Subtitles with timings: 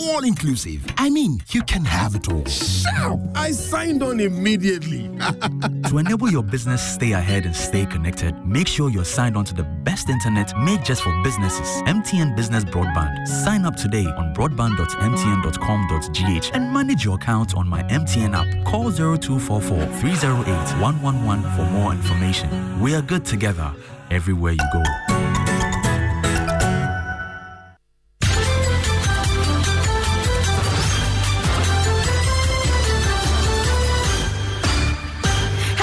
[0.00, 0.84] all inclusive.
[0.96, 2.46] I mean, you can have it all.
[2.46, 3.18] Shout!
[3.34, 5.02] I signed on immediately.
[5.88, 9.54] to enable your business stay ahead and stay connected, make sure you're signed on to
[9.54, 11.68] the best internet made just for businesses.
[11.82, 13.28] MTN Business Broadband.
[13.28, 18.66] Sign up today on broadband.mtn.com.gh and manage your account on my MTN app.
[18.66, 22.80] Call 0244 308 111 for more information.
[22.80, 23.72] We are good together
[24.10, 24.82] everywhere you go.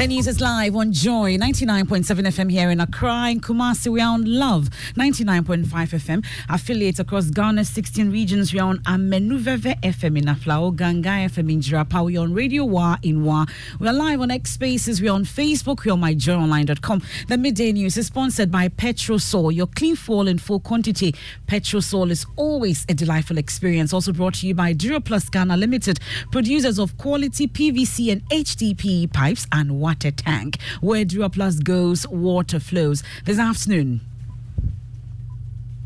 [0.00, 3.28] The news is live on Joy 99.7 FM here in Accra.
[3.32, 6.24] In Kumasi, we are on Love 99.5 FM.
[6.48, 11.60] Affiliates across Ghana's 16 regions, we are on Amenuveve FM in Aflao, Ganga FM in
[11.60, 12.02] Jirapa.
[12.02, 13.44] We are on Radio Wa in Wa.
[13.78, 15.02] We are live on X Spaces.
[15.02, 15.84] We are on Facebook.
[15.84, 17.02] We are on myjoyonline.com.
[17.28, 21.14] The midday news is sponsored by Petrosol, your clean fuel in full quantity.
[21.46, 23.92] Petrosol is always a delightful experience.
[23.92, 26.00] Also brought to you by Duraplast Ghana Limited,
[26.32, 30.56] producers of quality PVC and HDPE pipes and water water tank.
[30.80, 33.02] Where Duraplast goes, water flows.
[33.24, 34.00] This afternoon.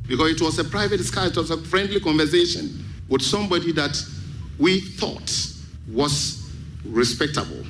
[0.06, 3.96] Because it was a private discussion, it was a friendly conversation with somebody that
[4.58, 5.30] we thought
[5.90, 6.50] was
[6.84, 7.64] respectable.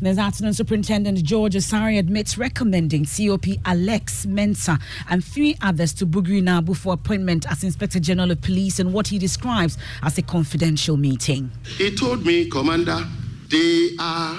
[0.00, 6.40] This afternoon, Superintendent George Asare admits recommending COP Alex Mensah and three others to Bugri
[6.40, 10.96] Naabu for appointment as Inspector General of Police in what he describes as a confidential
[10.96, 11.50] meeting.
[11.78, 13.04] He told me, Commander,
[13.50, 14.38] they are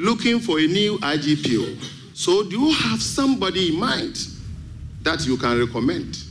[0.00, 1.76] looking for a new IGPO.
[2.14, 4.18] So, do you have somebody in mind
[5.02, 6.24] that you can recommend?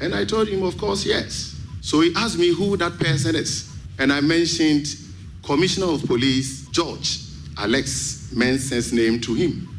[0.00, 1.56] And I told him, of course, yes.
[1.80, 3.72] So he asked me who that person is.
[3.98, 4.88] And I mentioned
[5.42, 7.20] Commissioner of Police George
[7.56, 9.75] Alex Mensah's name to him.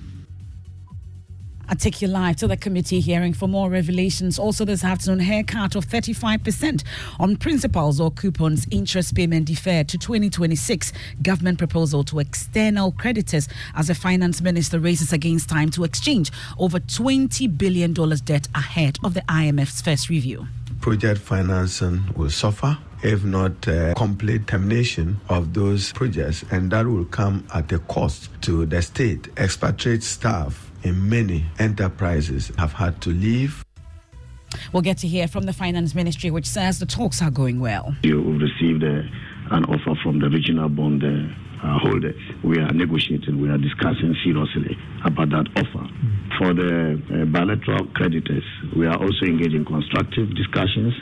[1.69, 4.39] I take you live to the committee hearing for more revelations.
[4.39, 6.83] Also, this afternoon, haircut of 35%
[7.19, 10.93] on principals or coupons, interest payment deferred to 2026.
[11.21, 16.80] Government proposal to external creditors as the finance minister races against time to exchange over
[16.80, 20.47] $20 billion debt ahead of the IMF's first review.
[20.80, 27.05] Project financing will suffer if not uh, complete termination of those projects, and that will
[27.05, 29.27] come at a cost to the state.
[29.37, 33.64] Expatriate staff in many enterprises have had to leave.
[34.73, 37.95] We'll get to hear from the Finance Ministry, which says the talks are going well.
[38.04, 39.02] We've received uh,
[39.52, 42.14] an offer from the regional bond uh, holder.
[42.43, 45.87] We are negotiating, we are discussing seriously about that offer.
[46.39, 48.43] For the uh, bilateral creditors,
[48.76, 50.93] we are also engaged in constructive discussions.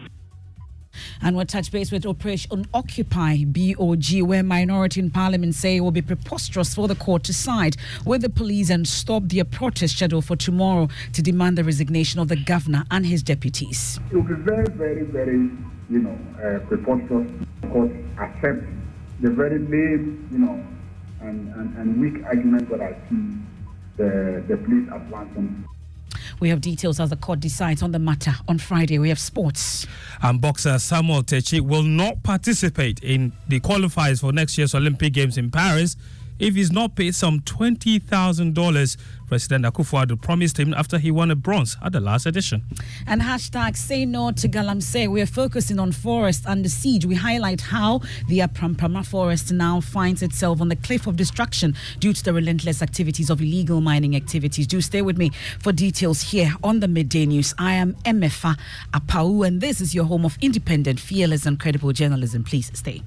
[1.21, 5.91] And we'll touch base with Operation Occupy BOG, where minority in parliament say it will
[5.91, 10.21] be preposterous for the court to side with the police and stop their protest schedule
[10.21, 13.99] for tomorrow to demand the resignation of the governor and his deputies.
[14.11, 15.49] It will be very, very, very,
[15.89, 17.29] you know, uh, preposterous.
[17.71, 18.63] Court accept
[19.21, 20.63] the very lame, you know,
[21.21, 23.37] and, and, and weak argument that I see
[23.97, 25.65] the, the police advancing.
[26.39, 28.99] We have details as the court decides on the matter on Friday.
[28.99, 29.87] We have sports.
[30.21, 35.37] And boxer Samuel Takyi will not participate in the qualifiers for next year's Olympic Games
[35.37, 35.95] in Paris
[36.39, 38.97] if he's not paid some $20,000
[39.27, 42.63] President Akufo-Addo promised him after he won a bronze at the last edition.
[43.07, 45.07] And hashtag say no to Galamsey.
[45.09, 47.05] We are focusing on forest under siege.
[47.05, 52.13] We highlight how the Apamprama forest now finds itself on the cliff of destruction due
[52.13, 54.67] to the relentless activities of illegal mining activities.
[54.67, 57.53] Do stay with me for details here on the Midday News.
[57.57, 58.57] I am Emefa
[58.93, 62.43] Apawu, and this is your home of independent, fearless, and credible journalism.
[62.43, 63.01] Please stay.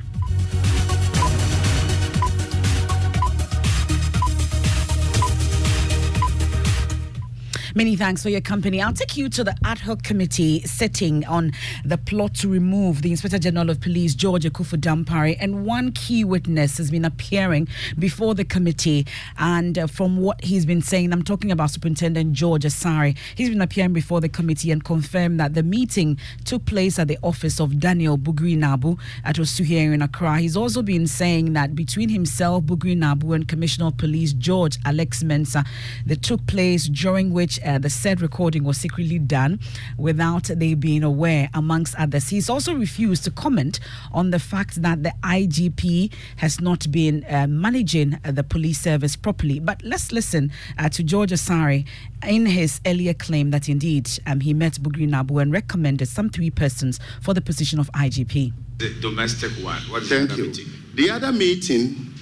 [7.79, 8.83] Many thanks for your company.
[8.83, 11.53] I'll take you to the ad hoc committee sitting on
[11.85, 16.25] the plot to remove the Inspector General of Police, George Akuffo Dampare, and one key
[16.25, 19.07] witness has been appearing before the committee.
[19.39, 23.17] And uh, from what he's been saying, I'm talking about Superintendent George Asare.
[23.37, 27.19] He's been appearing before the committee and confirmed that the meeting took place at the
[27.23, 30.41] office of Daniel Bugri Naabu at Osuhia in Accra.
[30.41, 35.23] He's also been saying that between himself, Bugri Naabu, and Commissioner of Police George Alex
[35.23, 35.65] Mensah,
[36.05, 39.61] they took place during which uh, the said recording was secretly done
[39.99, 42.31] without they being aware, amongst others.
[42.31, 43.79] He's also refused to comment
[44.13, 49.17] on the fact that the IGP has not been uh, managing uh, the police service
[49.17, 49.61] properly.
[49.61, 51.87] But let's listen uh, to George Asare
[52.27, 56.51] in his earlier claim that indeed um, he met Bugri Naabu and recommended some three
[56.51, 58.53] persons for the position of IGP.
[58.79, 59.83] The domestic one.
[59.91, 60.45] What is Thank the you.
[60.47, 60.67] Meeting?
[60.95, 62.15] The other meeting,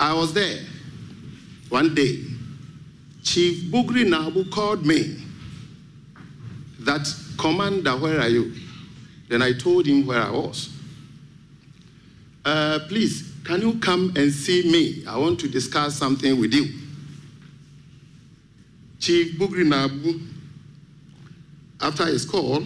[0.00, 0.60] I was there.
[1.68, 2.18] one day,
[3.22, 5.16] Chief Bugri Naabu called me
[6.80, 7.06] that,
[7.38, 8.52] Commander, where are you?
[9.28, 10.68] Then I told him where I was.
[12.44, 15.04] Uh, please, can you come and see me?
[15.06, 16.66] I want to discuss something with you.
[18.98, 20.20] Chief Bugri Naabu,
[21.80, 22.64] after his call,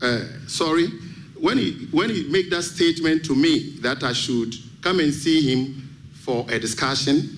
[0.00, 0.88] uh, sorry,
[1.40, 5.40] when he, when he made that statement to me that I should come and see
[5.40, 7.37] him for a discussion,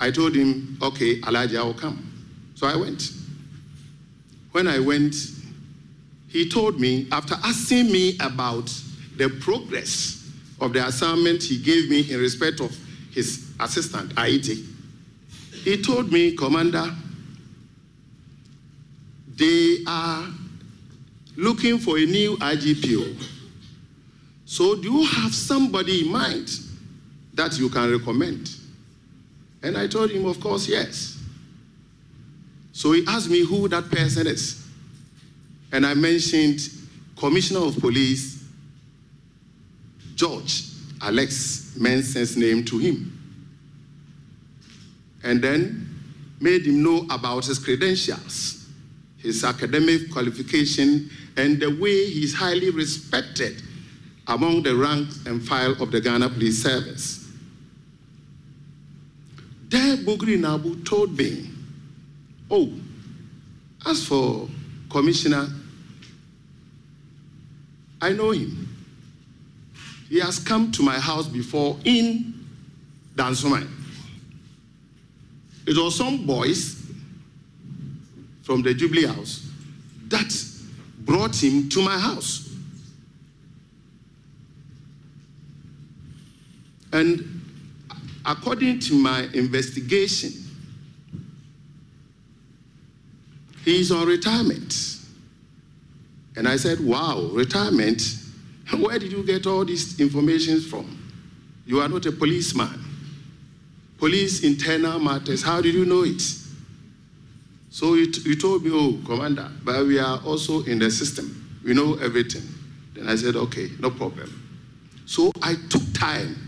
[0.00, 2.12] I told him, okay, Elijah, I will come.
[2.54, 3.10] So I went.
[4.52, 5.14] When I went,
[6.28, 8.72] he told me, after asking me about
[9.16, 12.76] the progress of the assignment he gave me in respect of
[13.10, 14.64] his assistant, Aiti,
[15.64, 16.94] he told me, Commander,
[19.34, 20.26] they are
[21.36, 23.22] looking for a new IGPO.
[24.44, 26.48] So, do you have somebody in mind
[27.34, 28.50] that you can recommend?
[29.66, 31.18] And I told him, Of course, yes.
[32.70, 34.64] So he asked me who that person is.
[35.72, 36.60] And I mentioned
[37.16, 38.44] Commissioner of Police
[40.14, 40.66] George
[41.02, 43.12] Alex Mensah's name to him.
[45.24, 45.88] And then
[46.40, 48.68] made him know about his credentials,
[49.18, 53.60] his academic qualification, and the way he's highly respected
[54.28, 57.25] among the ranks and file of the Ghana Police Service.
[59.68, 61.50] There, Bugri Naabu told me,
[62.50, 62.72] Oh,
[63.84, 64.48] as for
[64.88, 65.48] Commissioner,
[68.00, 68.68] I know him.
[70.08, 72.46] He has come to my house before in
[73.16, 73.68] Dansoman.
[75.66, 76.80] It was some boys
[78.42, 79.48] from the Jubilee House
[80.06, 80.32] that
[81.00, 82.54] brought him to my house.
[86.92, 87.35] And
[88.26, 90.32] according to my investigation,
[93.64, 94.98] he's on retirement.
[96.36, 98.02] And I said, Wow, retirement?
[98.78, 100.98] Where did you get all this information from?
[101.64, 102.82] You are not a policeman.
[103.98, 106.22] Police internal matters, how did you know it?
[107.70, 111.60] So you told me, Oh, Commander, but we are also in the system.
[111.64, 112.42] We know everything.
[112.94, 114.42] Then I said, Okay, no problem.
[115.06, 116.45] So I took time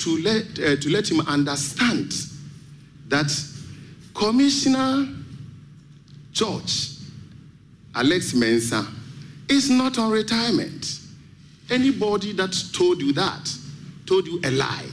[0.00, 2.12] to let, uh, to let him understand
[3.08, 3.30] that
[4.14, 5.06] Commissioner
[6.32, 6.90] George
[7.94, 8.86] Alex Mensah
[9.48, 11.00] is not on retirement.
[11.70, 13.48] Anybody that told you that
[14.06, 14.86] told you a lie.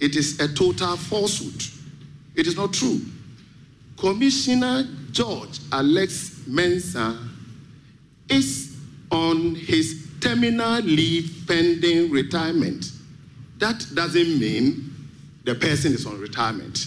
[0.00, 1.62] It is a total falsehood.
[2.34, 3.00] It is not true.
[3.96, 7.28] Commissioner George Alex Mensah
[8.28, 8.76] is
[9.10, 12.92] on his terminal leave pending retirement.
[13.58, 14.94] That doesn't mean
[15.44, 16.86] the person is on retirement.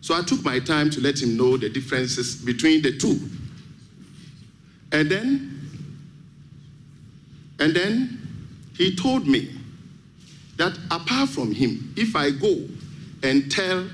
[0.00, 3.18] So I took my time to let him know the differences between the two.
[4.92, 5.60] And then,
[7.58, 8.18] and then
[8.76, 9.50] he told me
[10.56, 12.66] that apart from him, if I go
[13.22, 13.88] and tell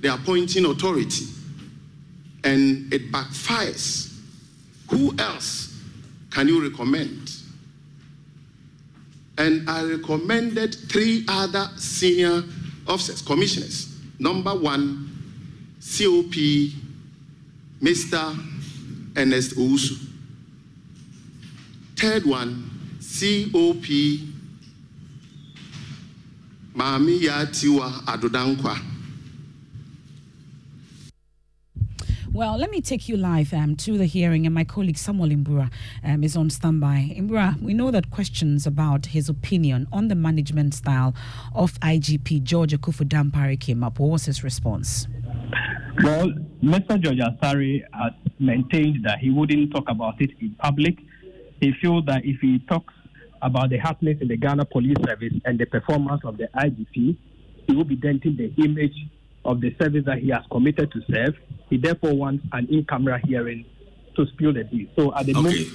[0.00, 1.26] the appointing authority
[2.44, 4.16] and it backfires,
[4.90, 5.78] who else
[6.30, 7.37] can you recommend?
[9.38, 12.42] And I recommended three other senior
[12.88, 13.96] officers, commissioners.
[14.18, 15.08] Number one,
[15.80, 16.34] COP
[17.80, 18.36] Mr.
[19.16, 19.96] Ernest Owusu.
[21.96, 22.68] Third one,
[23.00, 23.86] COP
[26.74, 28.87] Mami Yatiwa Adodankwa.
[32.38, 35.72] Well, let me take you live um, to the hearing, and my colleague Samuel Imbura
[36.04, 37.16] um, is on standby.
[37.18, 41.16] Imbura, we know that questions about his opinion on the management style
[41.52, 43.98] of IGP George Akuffo Dampare came up.
[43.98, 45.08] What was his response?
[46.04, 46.28] Well,
[46.62, 47.00] Mr.
[47.02, 50.96] George Asare has maintained that he wouldn't talk about it in public.
[51.60, 52.94] He feels that if he talks
[53.42, 57.16] about the happenings in the Ghana Police Service and the performance of the IGP,
[57.66, 58.94] he will be denting the image
[59.44, 61.34] of the service that he has committed to serve.
[61.70, 63.64] He therefore wants an in-camera hearing
[64.16, 64.88] to spill the tea.
[64.96, 65.42] So at the okay.
[65.42, 65.66] moment,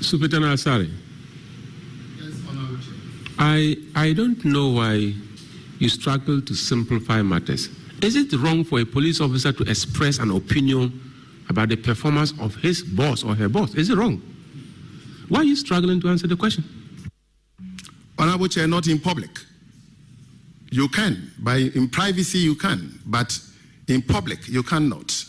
[0.00, 0.90] Superintendent Asare.
[3.38, 5.14] I I don't know why
[5.78, 7.68] you struggle to simplify matters.
[8.02, 11.00] Is it wrong for a police officer to express an opinion
[11.48, 13.74] about the performance of his boss or her boss?
[13.74, 14.22] Is it wrong?
[15.28, 16.64] Why are you struggling to answer the question?
[18.18, 19.30] Honorable Chair, not in public.
[20.70, 21.32] You can.
[21.38, 23.38] By in privacy you can, but
[23.86, 25.24] in public you cannot.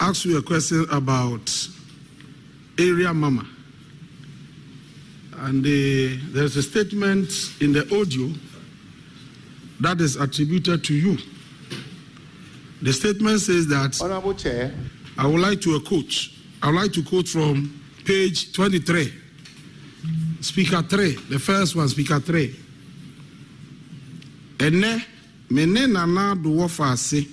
[0.00, 1.50] Ask you a question about
[2.78, 3.46] area mama.
[5.38, 8.32] And uh, there's a statement in the audio
[9.80, 11.16] that is attributed to you.
[12.82, 14.00] The statement says that.
[14.02, 14.72] Honorable Chair.
[15.16, 16.28] I would like to quote.
[16.62, 19.12] I would like to quote from page 23.
[20.40, 22.54] Speaker 3, the first one, Speaker 3.
[24.60, 25.04] Ene,
[25.50, 27.26] mene nana do wafa ase,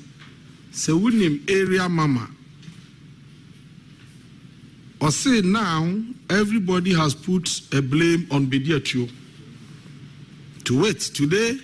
[0.71, 2.29] se wunim area mama.
[5.09, 5.87] Say now,
[6.31, 9.07] everybody has put a blame on Bediatio.
[10.63, 11.59] To wait, today,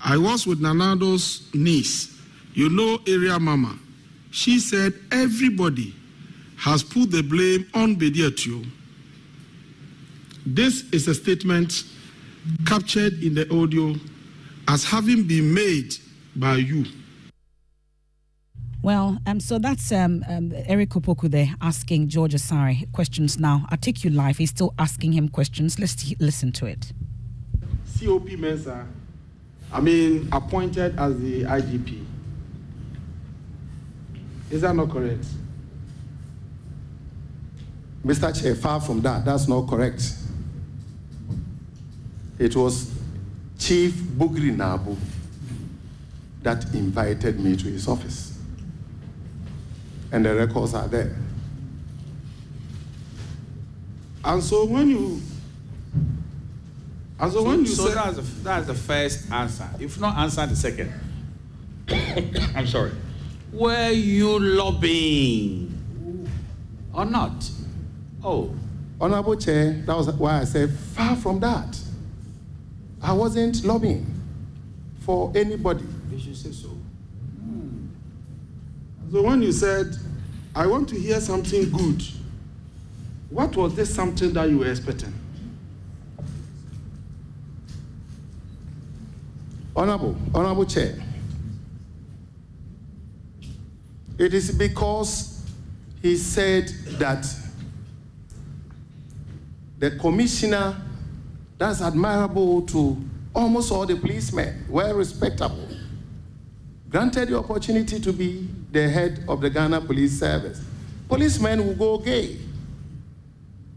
[0.00, 2.16] I was with Nanado's niece,
[2.54, 3.76] you know, area mama.
[4.30, 5.92] She said everybody
[6.56, 8.64] has put the blame on Bediatio.
[10.46, 11.82] This is a statement
[12.64, 13.96] captured in the audio
[14.68, 15.94] as having been made
[16.36, 16.84] by you.
[18.82, 23.66] Well, um, so that's um, um, Eric Opoku there asking George Asare questions now.
[23.70, 24.36] I take you live.
[24.36, 25.80] He's still asking him questions.
[25.80, 26.92] Let's t- listen to it.
[27.98, 28.86] COP Mensah,
[29.72, 32.04] I mean, appointed as the IGP.
[34.50, 35.24] Is that not correct?
[38.06, 38.40] Mr.
[38.40, 40.12] Chair, far from that, that's not correct.
[42.38, 42.97] It was
[43.58, 44.96] Chief Bugri Naabu
[46.42, 48.38] that invited me to his office.
[50.10, 51.14] And the records are there.
[54.24, 55.20] And so when you
[57.20, 59.68] and so, so when you so say that's the, that's the first answer.
[59.80, 60.92] If not answer the second.
[62.54, 62.92] I'm sorry.
[63.52, 66.28] Were you lobbying
[66.92, 67.50] or not?
[68.22, 68.54] Oh.
[69.00, 71.78] Honorable Chair, that was why I said far from that.
[73.02, 74.06] I wasn't lobbying
[75.00, 75.84] for anybody.
[76.10, 76.68] You should say so.
[76.68, 77.86] Hmm.
[79.10, 79.96] so when you said,
[80.54, 82.02] I want to hear something good,
[83.30, 85.12] what was this something that you were expecting?
[89.76, 90.96] Honorable, Honorable Chair,
[94.18, 95.46] it is because
[96.02, 97.24] he said that
[99.78, 100.76] the commissioner,
[101.58, 102.96] that's admirable to
[103.34, 105.68] almost all the policemen, well respectable,
[106.88, 110.62] granted the opportunity to be the head of the Ghana Police Service.
[111.08, 112.38] Policemen will go gay.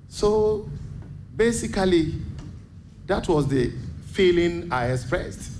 [0.09, 0.69] So
[1.35, 2.13] basically,
[3.07, 3.71] that was the
[4.11, 5.51] feeling I expressed.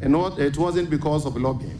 [0.00, 1.78] And not, it wasn't because of lobbying.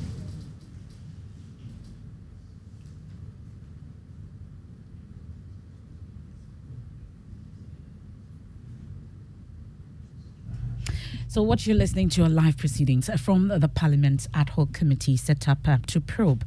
[11.32, 15.48] So, what you're listening to are live proceedings from the Parliament's ad hoc committee set
[15.48, 16.44] up uh, to probe,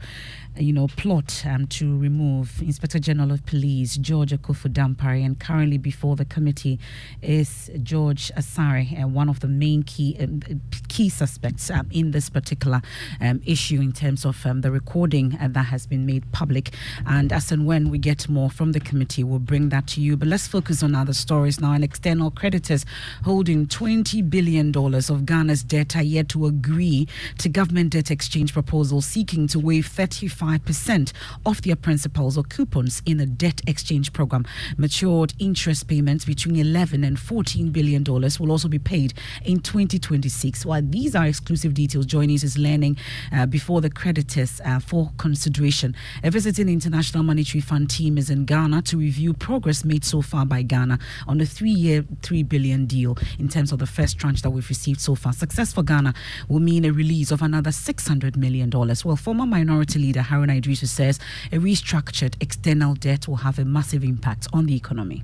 [0.55, 5.25] uh, you know, plot um, to remove Inspector General of Police George Akuffo Dampare.
[5.25, 6.77] And currently before the committee
[7.23, 10.41] is George Asare, uh, one of the main key um,
[10.87, 12.83] key suspects um, in this particular
[13.21, 16.75] um, issue in terms of the recording uh, that has been made public.
[17.07, 20.15] And as and when we get more from the committee, we'll bring that to you.
[20.15, 21.71] But let's focus on other stories now.
[21.71, 22.85] And external creditors
[23.23, 29.05] holding 20 billion of Ghana's debt are yet to agree to government debt exchange proposals
[29.05, 31.13] seeking to waive 35%
[31.45, 34.45] of their principals or coupons in a debt exchange program.
[34.77, 39.13] Matured interest payments between 11 and 14 billion dollars will also be paid
[39.45, 40.65] in 2026.
[40.65, 42.97] While these are exclusive details, joining us is learning
[43.31, 45.95] uh, before the creditors uh, for consideration.
[46.21, 50.45] A visiting International Monetary Fund team is in Ghana to review progress made so far
[50.45, 54.49] by Ghana on the three-year, three billion deal in terms of the first tranche that
[54.49, 55.33] we've received so far.
[55.33, 56.13] Success for Ghana
[56.47, 58.69] will mean a release of another $600 million.
[58.69, 61.19] Well, former minority leader Haruna Iddrisu says
[61.51, 65.23] a restructured external debt will have a massive impact on the economy.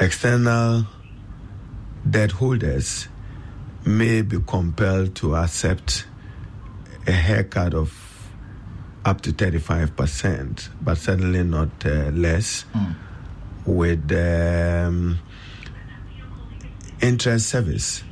[0.00, 0.86] External
[2.08, 3.08] debt holders
[3.84, 6.06] may be compelled to accept
[7.06, 7.92] a haircut of
[9.04, 12.94] up to 35%, but certainly not uh, less, mm.
[13.64, 15.18] with um,
[17.00, 18.02] interest service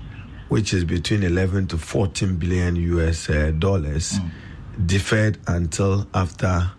[0.55, 4.31] which is between 11 to 14 billion US uh, dollars, mm.
[4.87, 6.71] deferred until after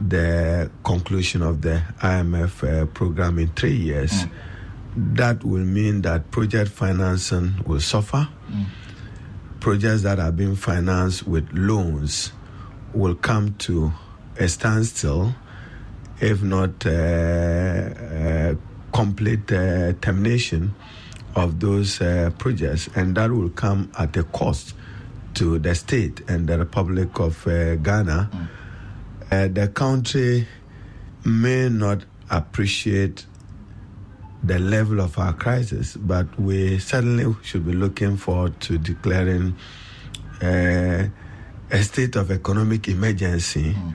[0.00, 4.10] the conclusion of the IMF uh, program in three years.
[4.10, 4.30] Mm.
[5.14, 8.26] That will mean that project financing will suffer.
[8.50, 8.64] Mm.
[9.60, 12.32] Projects that are being financed with loans
[12.92, 13.92] will come to
[14.40, 15.36] a standstill,
[16.20, 18.54] if not uh, uh
[18.92, 20.74] complete uh, termination
[21.34, 24.74] of those uh, projects, and that will come at a cost
[25.34, 28.30] to the state and the Republic of uh, Ghana.
[28.32, 28.48] Mm.
[29.30, 30.46] Uh, the country
[31.24, 33.26] may not appreciate
[34.42, 39.56] the level of our crisis, but we certainly should be looking forward to declaring
[40.42, 41.04] uh,
[41.70, 43.72] a state of economic emergency.
[43.72, 43.94] Mm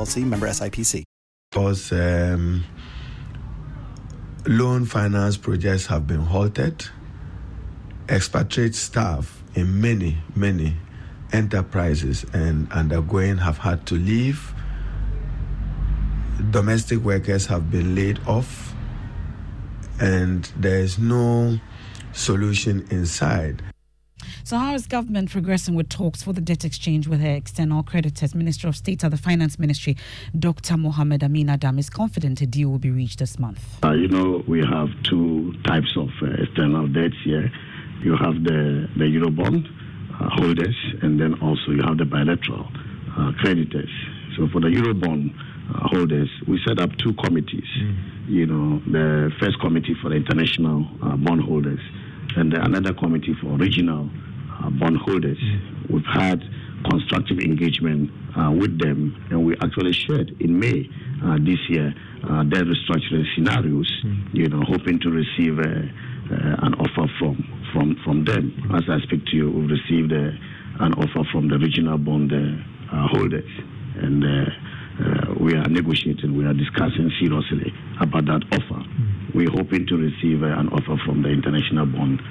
[0.17, 1.03] member SIPC.
[1.51, 2.63] Because um,
[4.45, 6.85] loan finance projects have been halted,
[8.09, 10.75] expatriate staff in many, many
[11.33, 14.53] enterprises and undergoing have had to leave.
[16.51, 18.73] Domestic workers have been laid off,
[19.99, 21.59] and there is no
[22.13, 23.61] solution inside.
[24.51, 28.35] So, how is government progressing with talks for the debt exchange with her external creditors?
[28.35, 29.95] Minister of State at the Finance Ministry,
[30.37, 30.75] Dr.
[30.75, 33.63] Mohamed Amin Adam, is confident a deal will be reached this month.
[33.81, 37.49] Uh, you know, we have two types of uh, external debts here.
[38.03, 42.67] You have the, the Eurobond uh, holders, and then also you have the bilateral
[43.17, 43.89] uh, creditors.
[44.35, 47.69] So, for the Eurobond uh, holders, we set up two committees.
[47.79, 47.95] Mm.
[48.27, 51.79] You know, the first committee for the international uh, bond holders,
[52.35, 54.09] and another committee for regional
[54.69, 55.37] bondholders.
[55.37, 55.93] Mm-hmm.
[55.93, 56.41] We've had
[56.89, 60.89] constructive engagement uh, with them, and we actually shared in May
[61.23, 63.89] uh, this year uh, their restructuring scenarios.
[64.05, 64.37] Mm-hmm.
[64.37, 67.35] You know, hoping to receive uh, uh, an offer from
[67.73, 68.51] from from them.
[68.51, 68.75] Mm-hmm.
[68.75, 72.31] As I speak to you, we've received an offer from the regional bond
[72.91, 73.49] holders,
[73.95, 74.23] and.
[75.39, 78.83] we are negotiating, we are discussing seriously about that offer.
[78.83, 79.35] Mm-hmm.
[79.35, 82.21] We're hoping to receive an offer from the international bond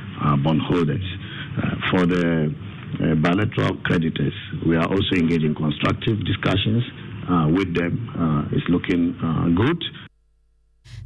[0.44, 1.02] bond holders.
[1.50, 2.46] Uh, for the
[3.02, 4.34] uh, bilateral creditors,
[4.66, 6.84] we are also engaging constructive discussions
[7.28, 8.48] uh, with them.
[8.52, 9.18] it's looking
[9.56, 10.09] good.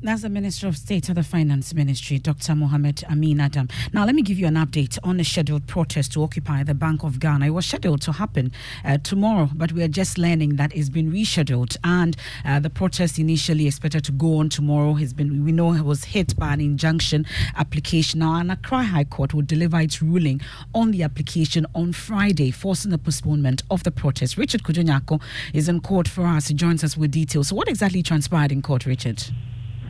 [0.02, 2.54] That's the Minister of State of the Finance Ministry, Dr.
[2.54, 3.68] Mohamed Amin Adam.
[3.92, 7.04] Now, let me give you an update on the scheduled protest to occupy the Bank
[7.04, 7.46] of Ghana.
[7.46, 8.52] It was scheduled to happen
[8.84, 11.78] uh, tomorrow, but we are just learning that it's been rescheduled.
[11.84, 15.86] And uh, the protest initially expected to go on tomorrow has been, we know, it
[15.86, 17.24] was hit by an injunction
[17.56, 18.20] application.
[18.20, 20.42] Now, an Accra High Court will deliver its ruling
[20.74, 24.36] on the application on Friday, forcing the postponement of the protest.
[24.36, 25.22] Richard Kudonyako
[25.54, 26.48] is in court for us.
[26.48, 27.48] He joins us with details.
[27.48, 29.22] So, what exactly transpired in court, Richard?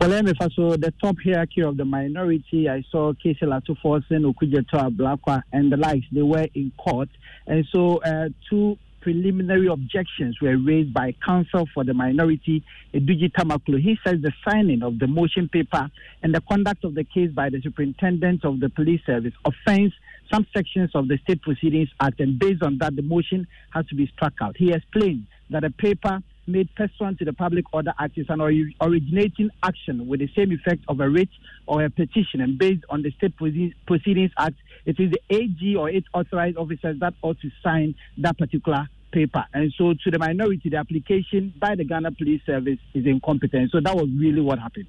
[0.01, 4.31] Well, let me first so the top hierarchy of the minority, I saw Casey Latufosin,
[4.31, 6.05] Okudzeto Ablakwa, and the likes.
[6.11, 7.09] They were in court,
[7.47, 13.79] and so uh, two preliminary objections were raised by counsel for the minority, Edudzi Tamakloe.
[13.79, 15.89] He says the signing of the motion paper
[16.21, 19.93] and the conduct of the case by the superintendent of the police service offends
[20.31, 23.95] some sections of the State Proceedings Act, and based on that, the motion has to
[23.95, 24.57] be struck out.
[24.57, 29.49] He explained that a paper made pursuant to the Public Order Act is an originating
[29.63, 31.29] action with the same effect of a writ
[31.67, 32.41] or a petition.
[32.41, 34.55] And based on the State Proceedings Act,
[34.85, 39.45] it is the AG or its authorized officers that ought to sign that particular paper.
[39.53, 43.71] And so, to the minority, the application by the Ghana Police Service is incompetent.
[43.71, 44.87] So, that was really what happened.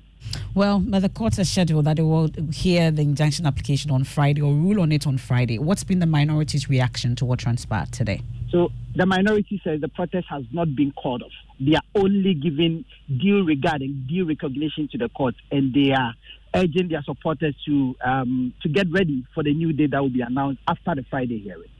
[0.54, 4.42] Well, but the court has scheduled that they will hear the injunction application on Friday
[4.42, 5.58] or rule on it on Friday.
[5.58, 8.20] What's been the minority's reaction to what transpired today?
[8.50, 11.32] So the minority says the protest has not been called off.
[11.60, 16.14] They are only giving due regarding due recognition to the court, and they are
[16.54, 20.22] urging their supporters to um, to get ready for the new day that will be
[20.22, 21.70] announced after the Friday hearing.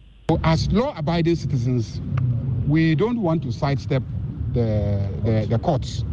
[0.43, 2.01] As law-abiding citizens,
[2.67, 4.03] we don't want to sidestep
[4.55, 6.05] the, the, the courts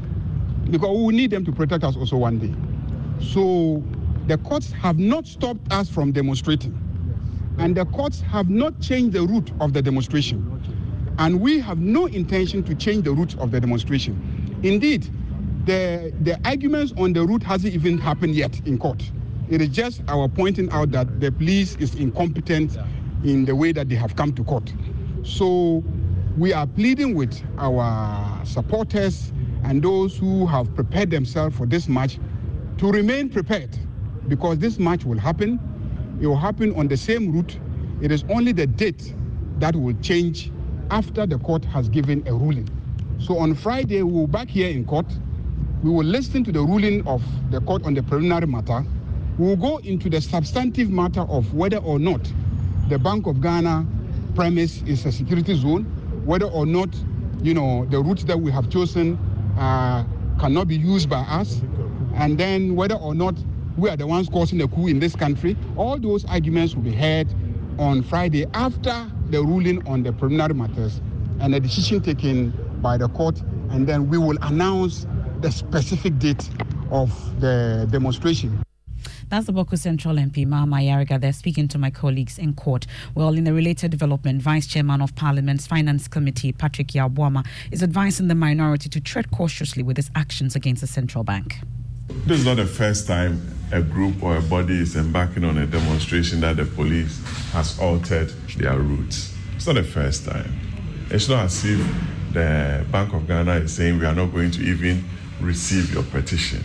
[0.69, 2.53] because we need them to protect us also one day.
[3.25, 3.81] So
[4.27, 6.77] the courts have not stopped us from demonstrating
[7.57, 10.47] and the courts have not changed the route of the demonstration.
[11.17, 14.59] And we have no intention to change the route of the demonstration.
[14.61, 15.09] Indeed,
[15.65, 19.01] the, the arguments on the route hasn't even happened yet in court.
[19.49, 22.77] It is just our pointing out that the police is incompetent
[23.23, 24.73] in the way that they have come to court.
[25.23, 25.83] So
[26.37, 29.31] we are pleading with our supporters
[29.63, 32.19] and those who have prepared themselves for this match
[32.79, 33.77] to remain prepared
[34.27, 35.59] because this match will happen
[36.21, 37.57] it will happen on the same route.
[38.01, 39.13] It is only the date
[39.59, 40.51] that will change
[40.91, 42.69] after the court has given a ruling.
[43.19, 45.05] So on Friday, we will back here in court.
[45.83, 48.85] We will listen to the ruling of the court on the preliminary matter.
[49.37, 52.31] We will go into the substantive matter of whether or not
[52.89, 53.85] the Bank of Ghana
[54.35, 55.83] premise is a security zone,
[56.25, 56.89] whether or not,
[57.41, 59.17] you know, the route that we have chosen
[59.57, 60.03] uh,
[60.39, 61.61] cannot be used by us,
[62.15, 63.35] and then whether or not
[63.77, 65.55] we are the ones causing the coup in this country.
[65.77, 67.27] All those arguments will be heard
[67.79, 71.01] on Friday after the ruling on the preliminary matters
[71.39, 73.41] and the decision taken by the court,
[73.71, 75.07] and then we will announce
[75.41, 76.49] the specific date
[76.91, 78.63] of the demonstration.
[79.33, 81.19] That's the Bawku Central MP, Mahama Ayariga.
[81.19, 82.85] They're speaking to my colleagues in court.
[83.15, 88.27] Well, in a related development, Vice Chairman of Parliament's Finance Committee, Patrick Yaw-Boamah, is advising
[88.27, 91.57] the minority to tread cautiously with its actions against the central bank.
[92.27, 93.41] This is not the first time
[93.71, 97.19] a group or a body is embarking on a demonstration that the police
[97.53, 99.35] has altered their routes.
[99.55, 100.59] It's not the first time.
[101.09, 101.79] It's not as if
[102.33, 105.03] the Bank of Ghana is saying we are not going to even
[105.41, 106.63] receive your petition.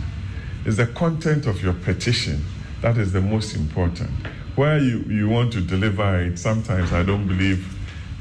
[0.67, 2.45] It's the content of your petition
[2.81, 4.11] that is the most important.
[4.55, 7.67] Where you, you want to deliver it, sometimes I don't believe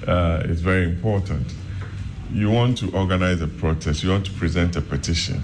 [0.08, 1.54] uh, it's very important.
[2.32, 5.44] You want to organize a protest, you want to present a petition.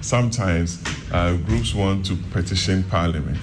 [0.00, 0.82] Sometimes
[1.12, 3.40] uh, groups want to petition parliament.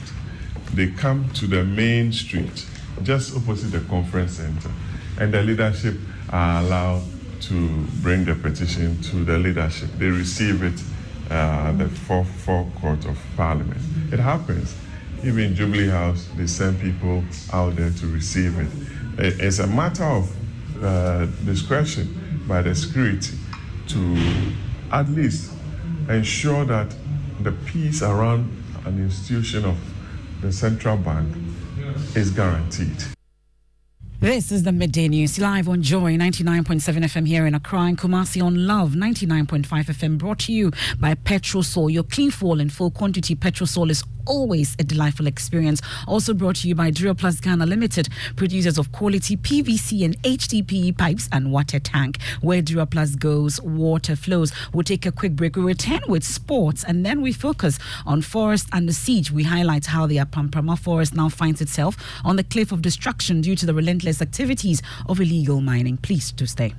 [0.74, 2.65] They come to the main street,
[3.04, 4.72] just opposite the conference center,
[5.20, 5.96] and the leadership
[6.30, 7.04] are allowed
[7.41, 9.89] to bring the petition to the leadership.
[9.98, 10.82] They receive it
[11.30, 13.82] uh, the fourth forecourt of parliament.
[14.12, 14.76] It happens.
[15.23, 18.67] Even Jubilee House, they send people out there to receive it.
[19.17, 20.36] It's a matter of
[20.84, 23.38] uh, discretion by the security
[23.88, 24.17] to
[24.91, 25.51] at least
[26.10, 26.93] ensure that
[27.41, 28.51] the peace around
[28.86, 29.78] an institution of
[30.41, 31.34] the central bank
[32.15, 33.14] is guaranteed.
[34.25, 38.41] This is the Midday News live on Joy 99.7 FM here in Accra and Kumasi
[38.43, 41.93] on Love 99.5 FM brought to you by Petrosol.
[41.93, 45.81] Your clean fuel in full quantity Petrosol is always a delightful experience.
[46.07, 51.29] Also brought to you by Duraplast Ghana Limited, producers of quality PVC and HDPE pipes
[51.31, 52.19] and water tank.
[52.41, 54.51] Where Duraplast goes, water flows.
[54.73, 55.55] We'll take a quick break.
[55.55, 59.31] We return with sports and then we focus on forest and the siege.
[59.31, 63.55] We highlight how the Apamprama forest now finds itself on the cliff of destruction due
[63.55, 65.97] to the relentless activities of illegal mining.
[65.97, 66.73] Please do stay.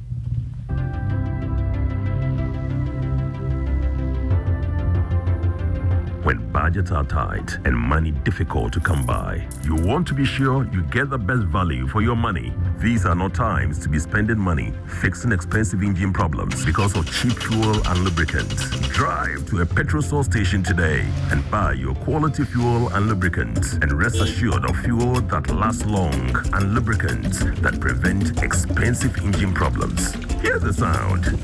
[6.67, 9.41] Budgets are tight and money difficult to come by.
[9.63, 12.53] You want to be sure you get the best value for your money.
[12.81, 17.35] These are not times to be spending money fixing expensive engine problems because of cheap
[17.35, 18.69] fuel and lubricants.
[18.89, 24.17] Drive to a Petrosol station today and buy your quality fuel and lubricants and rest
[24.17, 26.21] assured of fuel that lasts long
[26.53, 30.15] and lubricants that prevent expensive engine problems.
[30.43, 31.23] Hear the sound.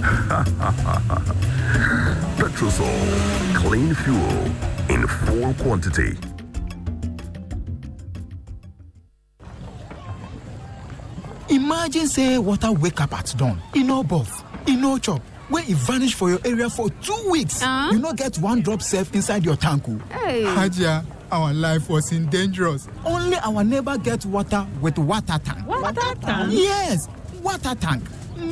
[2.38, 6.16] Petrosol, clean fuel in full quantity.
[11.48, 15.74] Imagine say water wake up at dawn, e no buff, e no chop, wey e
[15.74, 17.60] vanish for your area for two weeks.
[17.62, 19.98] You no get one drop safe inside your tank o.
[20.10, 20.44] Hey.
[20.44, 22.88] Hajiya, our life was in dangerous.
[23.04, 25.66] Only our neighbor get water with water tank.
[25.66, 26.52] Water tank?
[26.52, 27.08] Yes,
[27.42, 28.02] water tank.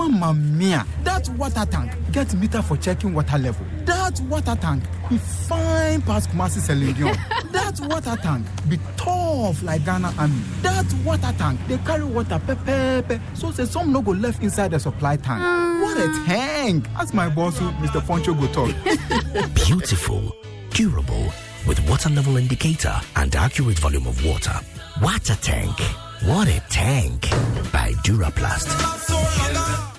[0.08, 3.66] Mama mia, that water tank get meter for checking water level.
[3.84, 7.14] That water tank be fine pass Kumasi Selenium.
[7.52, 10.40] that water tank be tough like Ghana Army.
[10.62, 14.80] That water tank they carry water pepepe so say some no go left inside the
[14.80, 15.42] supply tank.
[15.42, 15.82] Mm.
[15.82, 16.86] What a tank!
[16.98, 18.06] As my boss, Mr.
[18.06, 18.74] Poncho go talk.
[19.66, 20.34] Beautiful,
[20.70, 21.32] durable,
[21.66, 24.58] with water level indicator and accurate volume of water.
[25.02, 25.78] Water tank.
[26.24, 27.30] What a tank!
[27.72, 29.89] By Duraplast.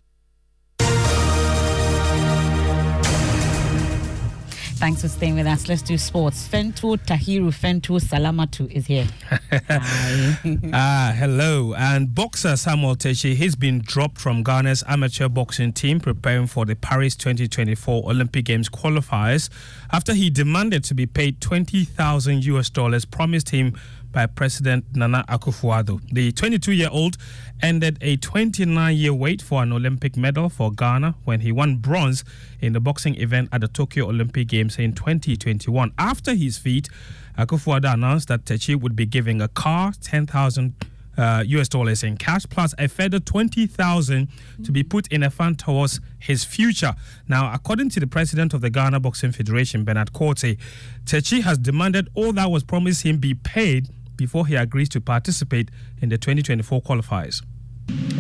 [4.82, 5.70] Thanks for staying with us.
[5.70, 6.48] Let's do sports.
[6.48, 9.06] Fentu Tahiru Fentu Salamatu is here.
[10.74, 11.76] ah, hello.
[11.76, 16.76] And boxer Samuel Takyi, he's been dropped from Ghana's amateur boxing team preparing for the
[16.76, 19.52] Paris 2024 Olympic Games qualifiers
[19.92, 23.76] after he demanded to be paid 20,000 US dollars promised him
[24.12, 26.02] by President Nana Akufo-Addo.
[26.12, 27.18] The 22-year-old
[27.62, 32.24] ended a 29-year wait for an Olympic medal for Ghana when he won bronze
[32.60, 35.94] in the boxing event at the Tokyo Olympic Games in 2021.
[35.98, 36.90] After his feat,
[37.38, 40.76] Akufo-Addo announced that Takyi would be giving a car, 10,000
[41.18, 44.28] uh, US dollars in cash, plus a further 20,000
[44.64, 46.96] to be put in a fund towards his future.
[47.28, 50.58] Now, according to the president of the Ghana Boxing Federation, Bernard Quartey,
[51.06, 53.90] Takyi has demanded all that was promised him be paid
[54.22, 57.42] before he agrees to participate in the 2024 qualifiers.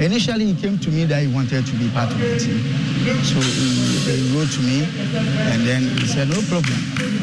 [0.02, 2.58] Initially, he came to me that he wanted to be part of the team.
[3.22, 4.82] So he, he wrote to me
[5.54, 6.74] and then he said, no problem.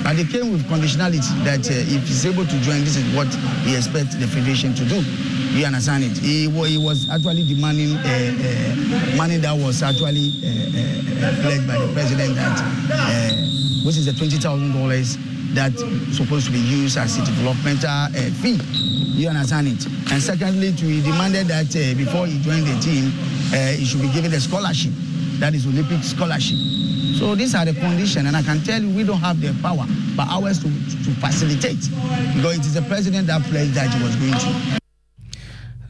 [0.04, 3.26] But he came with conditionality that uh, if he's able to join, this is what
[3.66, 5.02] he expects the federation to do.
[5.58, 6.16] You understand it?
[6.16, 11.82] He, he was actually demanding uh, uh, money that was actually uh, uh, pledged by
[11.82, 12.62] the president that,
[12.94, 13.34] uh,
[13.82, 15.72] which is the $20,000 that
[16.12, 18.10] supposed to be used as a developmental uh,
[18.42, 18.58] fee.
[19.18, 19.86] You understand it?
[20.12, 23.12] And secondly, we demanded that uh, before he joined the team,
[23.52, 24.92] uh, he should be given a scholarship,
[25.40, 26.58] that is Olympic scholarship.
[27.18, 29.86] So these are the conditions, and I can tell you we don't have the power,
[30.16, 31.80] but ours to, to facilitate,
[32.36, 34.78] because it is the president that pledged that he was going to.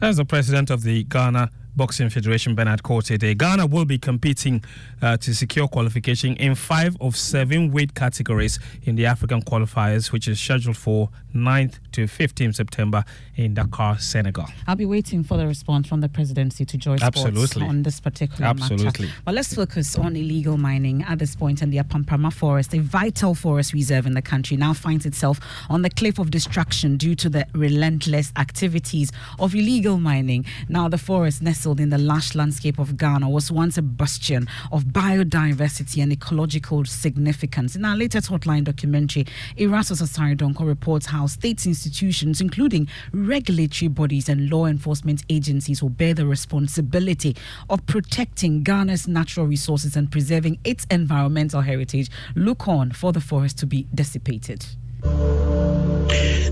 [0.01, 4.61] As the president of the Ghana Boxing Federation, Bernard Kortede, Ghana will be competing
[5.01, 10.27] uh, to secure qualification in five of seven weight categories in the African qualifiers, which
[10.27, 13.05] is scheduled for 9th to 15th September
[13.37, 14.45] in Dakar, Senegal.
[14.67, 17.65] I'll be waiting for the response from the presidency to Joy Sports Absolutely.
[17.65, 19.05] on this particular Absolutely.
[19.05, 19.21] matter.
[19.23, 23.35] But let's focus on illegal mining at this point in the Apamprama Forest, a vital
[23.35, 25.39] forest reserve in the country, now finds itself
[25.69, 30.43] on the cliff of destruction due to the relentless activities of illegal mining.
[30.67, 34.85] Now, the forest nestled in the lush landscape of Ghana was once a bastion of
[34.85, 37.75] biodiversity and ecological significance.
[37.75, 39.25] In our latest hotline documentary,
[39.57, 45.89] Erastus Asare Donkor reports how state institutions, including regulatory bodies and law enforcement agencies, will
[45.89, 47.35] bear the responsibility
[47.69, 52.09] of protecting Ghana's natural resources and preserving its environmental heritage.
[52.35, 54.65] Look on for the forest to be dissipated.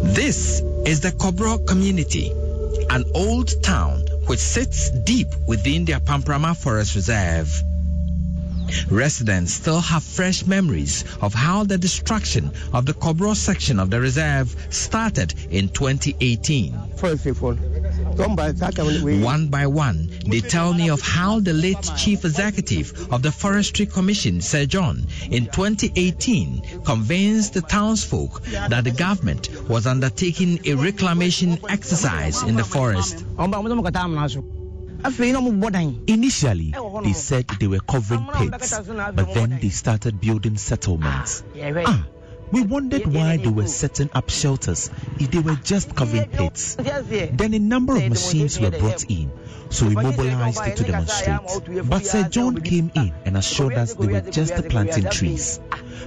[0.01, 2.31] This is the Kobro community,
[2.89, 7.63] an old town which sits deep within the Pamprama Forest Reserve.
[8.89, 13.99] Residents still have fresh memories of how the destruction of the Kobro section of the
[13.99, 16.73] reserve started in 2018.
[18.17, 23.85] One by one, they tell me of how the late chief executive of the Forestry
[23.85, 31.59] Commission, Sir John, in 2018 convinced the townsfolk that the government was undertaking a reclamation
[31.69, 33.23] exercise in the forest.
[36.07, 38.79] Initially, they said they were covering pits,
[39.13, 41.43] but then they started building settlements.
[41.85, 42.03] Ah,
[42.51, 46.75] we wondered why they were setting up shelters if they were just covering pits.
[46.75, 49.31] Then a number of machines were brought in,
[49.69, 51.89] so we mobilized to demonstrate.
[51.89, 55.59] But Sir John came in and assured us they were just planting trees.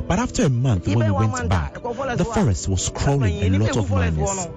[0.07, 3.90] But after a month, when we went back, the forest was crawling a lot of
[3.90, 4.48] miners.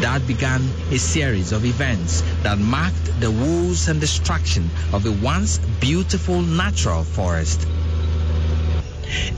[0.00, 5.58] That began a series of events that marked the woes and destruction of a once
[5.80, 7.66] beautiful natural forest.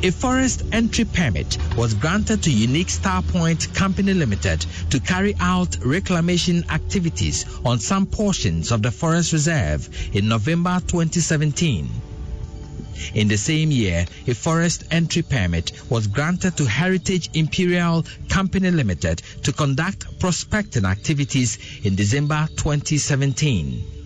[0.03, 5.77] A forest entry permit was granted to Unique Star Point Company Limited to carry out
[5.85, 11.89] reclamation activities on some portions of the forest reserve in November 2017.
[13.15, 19.23] In the same year, a forest entry permit was granted to Heritage Imperial Company Limited
[19.45, 24.00] to conduct prospecting activities in December 2017.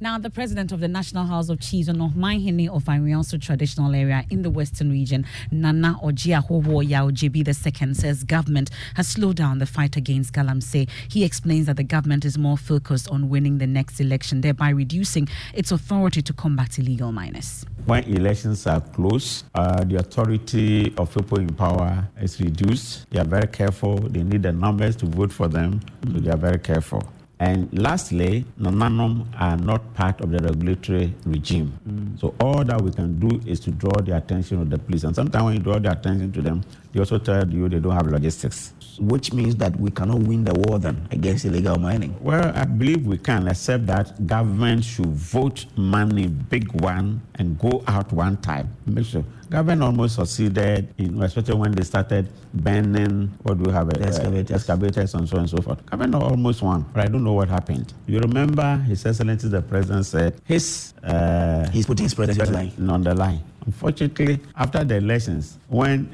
[0.00, 4.42] Now, the president of the National House of Chiefs, Onohmahene of Arianso traditional area in
[4.42, 10.32] the western region, Nana Ojiahowo JB II, says government has slowed down the fight against
[10.32, 10.88] Galamsey.
[11.10, 15.28] He explains that the government is more focused on winning the next election, thereby reducing
[15.52, 17.66] its authority to combat illegal miners.
[17.86, 23.10] When elections are close, uh, the authority of people in power is reduced.
[23.10, 23.96] They are very careful.
[23.96, 27.02] They need the numbers to vote for them, they are very careful.
[27.40, 31.72] And lastly, Nananom are not part of the regulatory regime.
[31.88, 32.18] Mm.
[32.20, 35.04] So all that we can do is to draw the attention of the police.
[35.04, 36.64] And sometimes when you draw the attention to them,
[36.98, 38.72] they also tell you they don't have logistics.
[38.98, 42.16] Which means that we cannot win the war then against illegal mining.
[42.20, 47.84] Well, I believe we can, except that government should vote money, big one, and go
[47.86, 48.74] out one time.
[48.86, 49.24] Make sure.
[49.48, 53.88] Government almost succeeded, in, especially when they started banning, what do we have?
[53.88, 54.50] Uh, excavators.
[54.50, 55.86] excavators and so on and so forth.
[55.86, 57.94] Government almost won, but I don't know what happened.
[58.08, 60.92] You remember His Excellency the President said his.
[61.04, 63.40] Uh, He's putting his president on the line.
[63.68, 66.06] Unfortunately, after the elections, when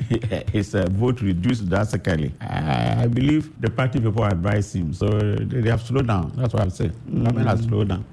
[0.50, 4.92] his uh, vote reduced drastically, I, I, believe the party people advised him.
[4.92, 6.32] So they, they have slowed down.
[6.34, 6.90] That's what I'm saying.
[6.90, 7.22] Mm-hmm.
[7.22, 8.04] Government has slowed down.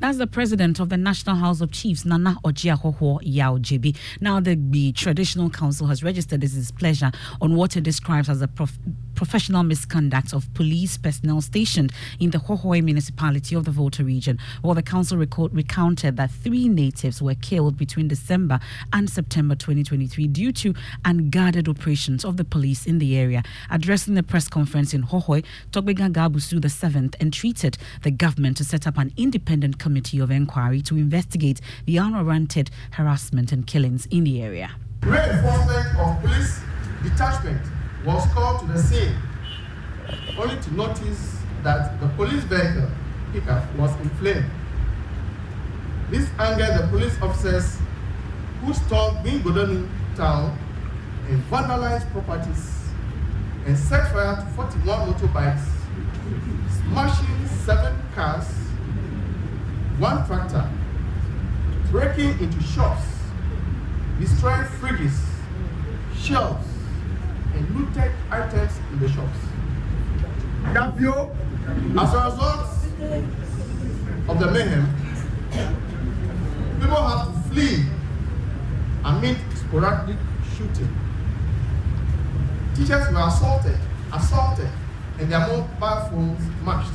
[0.00, 3.96] That's the president of the National House of Chiefs, Nana Ogyeahohoo Yaw Gyebi.
[4.20, 8.48] Now, the, the Traditional Council has registered its displeasure on what it describes as a
[8.48, 8.78] prof-
[9.14, 14.38] professional misconduct of police personnel stationed in the Hohoe municipality of the Volta region.
[14.62, 18.58] while the council record, recounted that three natives were killed between December
[18.92, 23.42] and September 2023 due to unguarded operations of the police in the area.
[23.70, 28.98] Addressing the press conference in Hohoe, Togbega Gabusu the entreated the government to set up
[28.98, 34.70] an independent committee of inquiry to investigate the unwarranted harassment and killings in the area.
[35.02, 36.60] Reinforcement of police
[37.02, 37.60] detachment
[38.04, 39.16] was called to the scene
[40.38, 42.88] only to notice that the police vehicle
[43.32, 44.44] pickup was in flame.
[46.10, 47.78] This angered the police officers
[48.60, 50.56] who stormed Green Godoni town
[51.28, 52.78] and vandalized properties
[53.66, 55.64] and set fire to 41 motorbikes,
[56.78, 58.46] smashing seven cars,
[60.02, 60.68] one tractor,
[61.92, 63.04] breaking into shops,
[64.18, 65.16] destroying fridges,
[66.18, 66.66] shelves,
[67.54, 69.38] and looted items in the shops.
[70.64, 70.74] As
[72.14, 72.66] a result
[74.28, 74.86] of the mayhem,
[76.80, 77.84] people have to flee
[79.04, 80.16] amid sporadic
[80.56, 80.92] shooting.
[82.74, 83.78] Teachers were assaulted,
[84.12, 84.70] assaulted,
[85.20, 86.94] and their mobile phones smashed.